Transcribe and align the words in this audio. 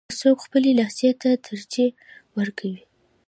که 0.09 0.15
څوک 0.21 0.37
خپلې 0.45 0.69
لهجې 0.79 1.11
ته 1.21 1.29
ترجیح 1.47 1.91
ورکوي. 2.37 2.83